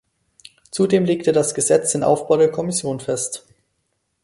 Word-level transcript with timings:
Zudem 0.71 1.05
legte 1.05 1.31
das 1.31 1.53
Gesetz 1.53 1.91
den 1.91 2.01
Aufbau 2.01 2.37
der 2.37 2.49
Kommission 2.49 2.99
fest. 2.99 3.45